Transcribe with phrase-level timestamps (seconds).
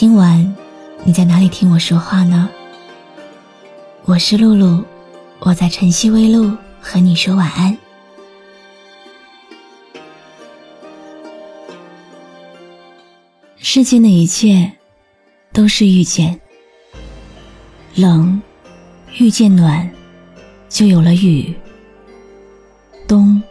[0.00, 0.54] 今晚
[1.02, 2.48] 你在哪里听我说话呢？
[4.04, 4.84] 我是露露，
[5.40, 7.76] 我在晨曦微露和你说晚安。
[13.56, 14.70] 世间的一切
[15.52, 16.40] 都是遇见，
[17.96, 18.40] 冷
[19.18, 19.90] 遇见暖，
[20.68, 21.52] 就有了雨；
[23.08, 23.42] 冬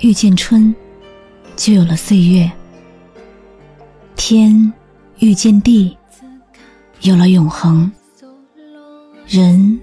[0.00, 0.74] 遇见春，
[1.54, 2.50] 就有了岁月；
[4.16, 4.72] 天。
[5.22, 5.96] 遇见地，
[7.02, 7.88] 有了永恒；
[9.24, 9.80] 人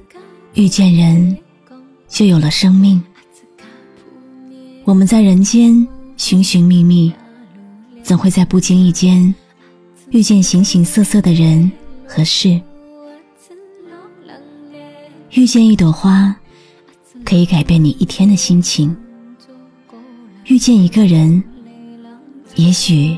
[0.53, 1.37] 遇见人，
[2.09, 3.01] 就有了生命。
[4.83, 7.13] 我们在人间寻寻觅觅，
[8.03, 9.33] 怎会在不经意间
[10.09, 11.71] 遇见形形色色的人
[12.05, 12.59] 和事？
[15.31, 16.35] 遇见一朵花，
[17.23, 18.93] 可以改变你一天的心情；
[20.47, 21.41] 遇见一个人，
[22.57, 23.17] 也许。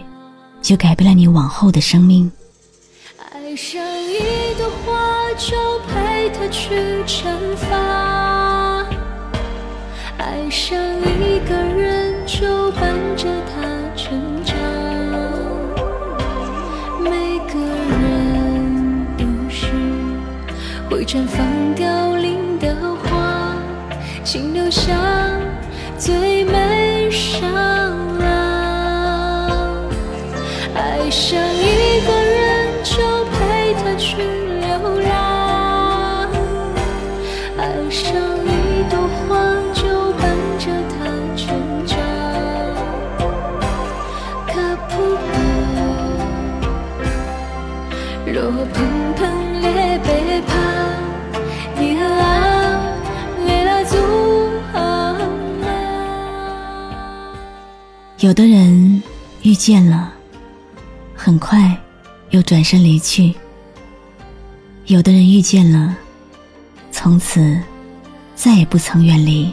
[0.62, 2.31] 就改变了你往后的生命。
[3.17, 7.26] 爱上一朵花，就陪它去绽
[7.58, 8.86] 放；
[10.17, 13.62] 爱上一个人，就伴着他
[13.95, 14.56] 成长。
[17.04, 17.09] 每
[17.52, 19.67] 个人都是
[20.89, 21.45] 会绽放
[21.76, 23.56] 凋零的花，
[24.23, 24.94] 请留下
[25.98, 26.61] 最美
[58.20, 59.02] 有的人
[59.42, 60.14] 遇见了。
[61.16, 61.76] 很快，
[62.30, 63.34] 又转身离去。
[64.86, 65.95] 有的人遇见了，
[66.92, 67.60] 从此
[68.36, 69.52] 再也不曾远离；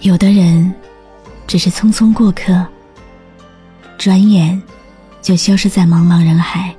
[0.00, 0.72] 有的人
[1.46, 2.66] 只是匆匆过客，
[3.98, 4.60] 转眼
[5.20, 6.74] 就消失在茫茫人海；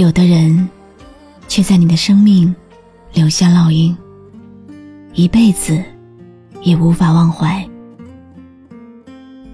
[0.00, 0.66] 有的人
[1.46, 2.54] 却在你的生命
[3.12, 3.94] 留下烙印，
[5.12, 5.78] 一辈子
[6.62, 7.62] 也无法忘怀；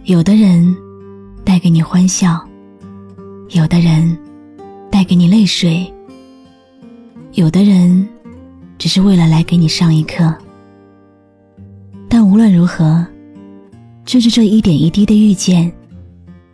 [0.05, 0.77] 有的人。
[1.45, 2.45] 带给你欢笑，
[3.51, 4.19] 有的人
[4.91, 5.93] 带给你泪水，
[7.35, 8.09] 有的人
[8.79, 10.35] 只是为了来给你上一课。
[12.09, 13.07] 但无论如何，
[14.05, 15.73] 正是这一点一滴的遇见，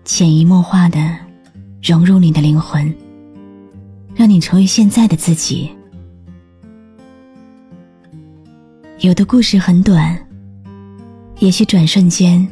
[0.04, 1.16] 潜移默化的
[1.82, 2.94] 融入你的灵魂，
[4.15, 5.71] 让你成为现在的自己。
[9.00, 10.17] 有的故事很短，
[11.39, 12.47] 也许转瞬间，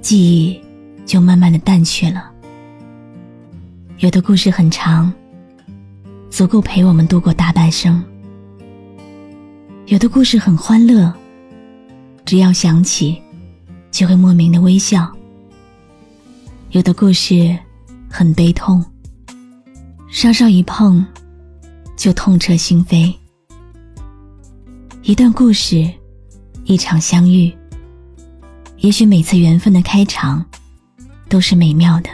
[0.00, 0.60] 记忆。
[1.04, 2.30] 就慢慢的淡去了。
[3.98, 5.12] 有的故事很长，
[6.30, 8.02] 足够陪我们度过大半生。
[9.86, 11.12] 有的故事很欢乐，
[12.24, 13.20] 只要想起，
[13.90, 15.10] 就会莫名的微笑。
[16.70, 17.58] 有的故事
[18.08, 18.82] 很悲痛，
[20.12, 21.02] 稍稍一碰，
[21.96, 23.12] 就痛彻心扉。
[25.02, 25.90] 一段故事，
[26.64, 27.50] 一场相遇，
[28.76, 30.44] 也许每次缘分的开场。
[31.30, 32.10] 都是美妙的，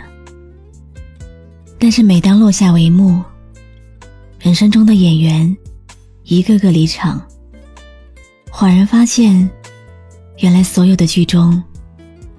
[1.76, 3.20] 但是每当落下帷幕，
[4.38, 5.56] 人生中的演员
[6.22, 7.20] 一个个离场，
[8.48, 9.50] 恍然发现，
[10.38, 11.60] 原来所有的剧中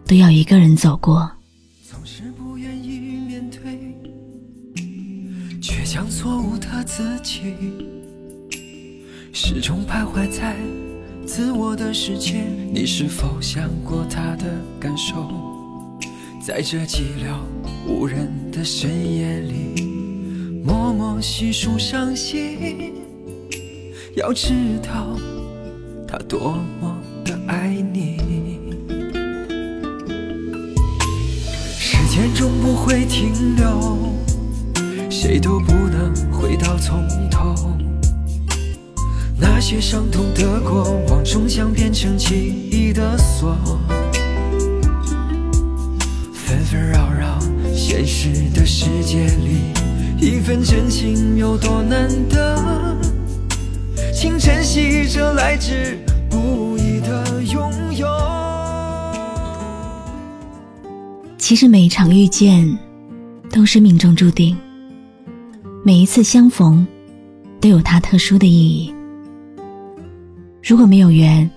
[0.07, 1.29] 都要一个人走过。
[6.89, 7.53] 自己，
[9.31, 10.55] 始终徘徊在
[11.23, 12.43] 自我的世界。
[12.73, 14.45] 你是否想过他的
[14.79, 15.29] 感受？
[16.43, 17.37] 在这寂寥
[17.87, 22.95] 无人的深夜里，默默细数伤心。
[24.15, 25.15] 要知道，
[26.07, 28.17] 他多么的爱你。
[31.77, 34.08] 时间终不会停留，
[35.09, 37.55] 谁都不能回到从头。
[39.35, 43.57] 那些伤痛的过往，终将变成记忆的锁。
[46.31, 47.39] 纷纷扰扰，
[47.75, 49.73] 现实的世界里，
[50.19, 52.95] 一份真情有多难得？
[54.13, 55.97] 请珍惜这来之
[56.29, 58.07] 不易的拥有。
[61.37, 62.77] 其实每一场遇见
[63.49, 64.55] 都是命中注定，
[65.83, 66.85] 每一次相逢
[67.59, 68.93] 都有它特殊的意义。
[70.61, 71.49] 如果没有缘，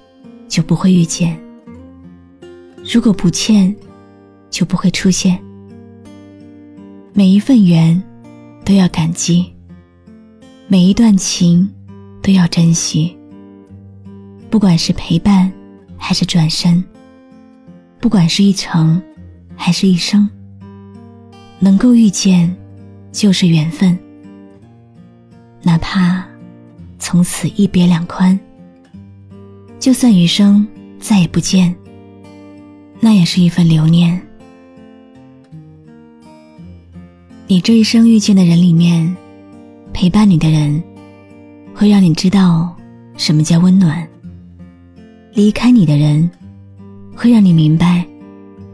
[0.49, 1.37] 就不会遇见；
[2.85, 3.75] 如果不欠，
[4.51, 5.39] 就不会出现。
[7.13, 8.03] 每一份缘
[8.65, 9.53] 都要感激，
[10.69, 11.69] 每一段情。
[12.25, 13.19] 都要珍惜，
[14.49, 15.53] 不管是陪伴，
[15.97, 16.83] 还是转身，
[17.99, 19.03] 不管是一程，
[19.57, 20.31] 还是一生，
[21.59, 22.57] 能够遇见，
[23.11, 23.99] 就是缘分。
[25.63, 26.25] 哪怕
[26.99, 28.39] 从此一别两宽，
[29.79, 30.67] 就算余生
[30.99, 31.75] 再也不见，
[33.01, 34.21] 那也是一份留念。
[37.47, 39.17] 你这一生遇见的人里面，
[39.93, 40.83] 陪伴你的人。
[41.75, 42.77] 会让你知道
[43.17, 44.07] 什么叫温暖。
[45.33, 46.31] 离开你的人，
[47.17, 48.07] 会让你明白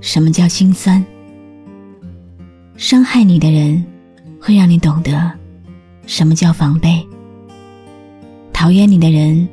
[0.01, 1.03] 什么叫心酸。
[2.77, 3.83] 伤害你的人，
[4.41, 5.31] 会让你懂得
[6.09, 7.07] 什么叫防备。
[8.53, 9.47] 讨厌你的人，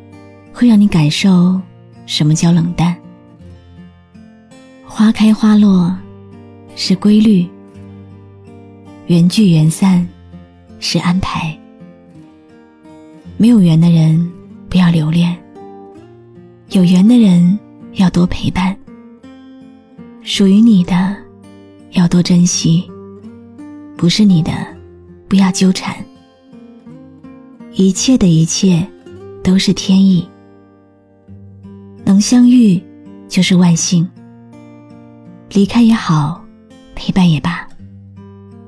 [0.54, 1.62] 会让你感受
[2.06, 2.96] 什么叫冷淡。
[4.84, 5.94] 花开花落
[6.78, 7.46] 是规律，
[9.08, 10.08] 缘聚缘散
[10.80, 11.56] 是安排。
[13.38, 14.32] 没有缘的人
[14.70, 15.38] 不要留恋，
[16.70, 17.60] 有缘的人
[17.96, 18.76] 要多陪伴。
[20.24, 21.16] 属于你的
[21.92, 22.90] 要多珍惜，
[23.98, 24.52] 不是你的
[25.28, 25.94] 不要纠缠。
[27.78, 28.88] 一切的一切
[29.44, 30.26] 都是天意，
[32.06, 32.82] 能相遇
[33.28, 34.10] 就是万幸。
[35.50, 36.42] 离开也好，
[36.96, 37.68] 陪伴也罢，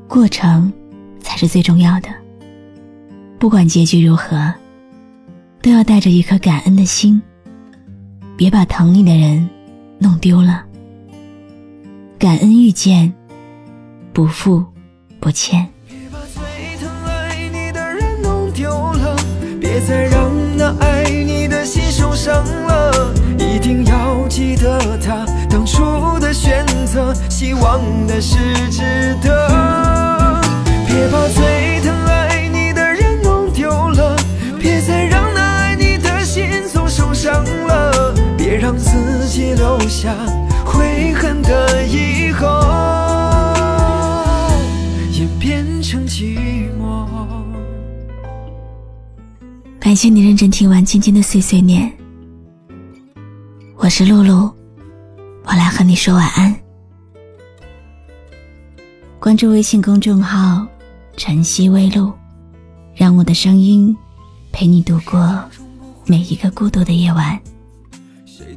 [0.10, 0.72] 过程
[1.22, 2.10] 才是最重要的。
[3.40, 4.54] 不管结局如何，
[5.62, 7.22] 都要带着一颗感恩的心，
[8.36, 9.50] 别把疼你的人
[10.00, 10.66] 弄丢了。
[12.20, 13.14] 感恩遇见，
[14.12, 14.66] 不负
[15.22, 15.66] 不欠。
[19.88, 23.14] 再让那爱你的心受伤了。
[23.40, 28.38] 一定要记得他当初的选择，希望的是
[28.70, 30.42] 值得。
[30.86, 34.16] 别把最疼爱你的人弄丢了，
[34.60, 38.58] 别再让那爱你的心总受伤了，别。
[38.58, 40.10] 让自己留下
[40.66, 42.48] 悔恨的以后，
[49.88, 51.90] 感谢你认真听完今天的碎碎念，
[53.78, 54.54] 我是露露，
[55.46, 56.54] 我来和你说晚安。
[59.18, 60.68] 关注微信公众号
[61.16, 62.12] “晨曦微露”，
[62.94, 63.96] 让我的声音
[64.52, 65.42] 陪你度过
[66.06, 67.40] 每一个孤独的夜晚。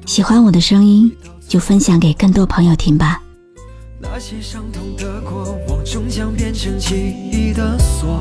[0.07, 1.17] 喜欢我的声音，
[1.47, 3.23] 就分享给更多朋友听吧。
[4.01, 6.97] 那些伤痛的过往，终将变成记
[7.31, 8.21] 忆的锁。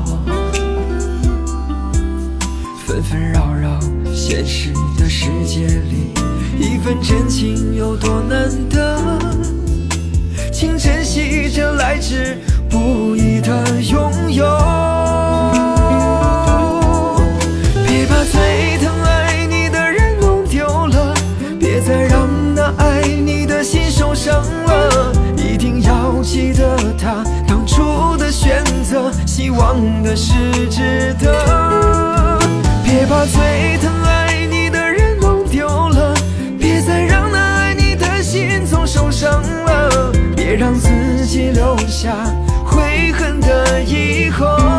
[2.90, 3.78] 纷纷扰扰，
[4.12, 6.12] 现实的世界里，
[6.58, 8.98] 一份真情有多难得？
[10.52, 12.36] 请珍惜这来之
[12.68, 14.44] 不易的拥有。
[17.86, 21.14] 别把最疼爱你的人弄丢了，
[21.60, 30.32] 别再让那爱你的心受伤了，一定要记得他当初的选择，希望的是
[30.68, 31.59] 值得。
[33.20, 36.14] 把最疼爱你的人弄丢了，
[36.58, 40.88] 别再让那爱你的心总受伤了，别让自
[41.26, 42.14] 己留下
[42.64, 44.69] 悔恨的以后。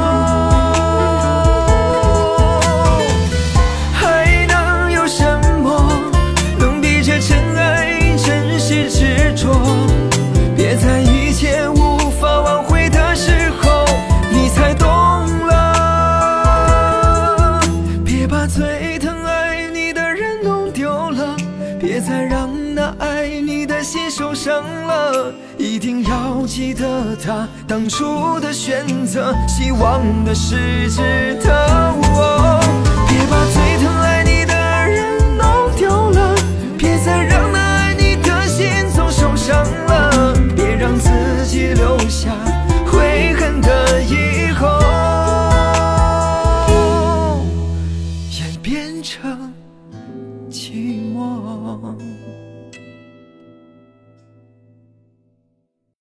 [22.01, 31.93] 别再让那爱你的心受伤了，一定要记得他当初的选择，希望的是值得。
[33.07, 36.35] 别把最疼爱你的人弄丢了，
[36.75, 37.50] 别再让。